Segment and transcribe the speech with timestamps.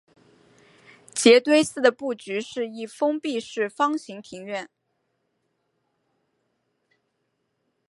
[1.13, 4.67] 杰堆寺的布局是一封闭式方形庭院。